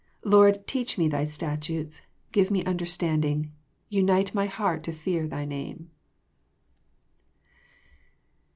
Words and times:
*' 0.17 0.23
Lord, 0.35 0.65
teach 0.65 0.97
me 0.97 1.07
thy 1.07 1.25
statutes: 1.25 2.01
give 2.31 2.49
me 2.49 2.63
understanding: 2.65 3.51
unite 3.87 4.33
my 4.33 4.47
heart 4.47 4.81
to 4.85 4.91
fear 4.91 5.27
Thy 5.27 5.45
name.' 5.45 5.91